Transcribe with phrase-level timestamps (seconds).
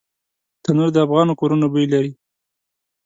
[0.63, 2.11] تنور د افغانو کورونو بوی لري